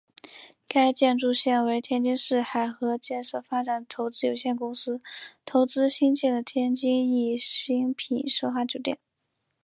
[0.67, 4.99] 该建筑现为天津市海河建设发展投资有限公司
[5.45, 8.97] 投资兴建的天津易精品奢华酒店。